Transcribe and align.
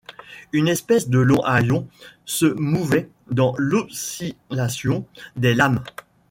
Une 0.51 0.67
espèce 0.67 1.09
de 1.09 1.19
long 1.19 1.43
haillon 1.45 1.87
se 2.25 2.47
mouvait 2.47 3.11
dans 3.29 3.53
l’oscillation 3.59 5.05
des 5.35 5.53
lames. 5.53 5.83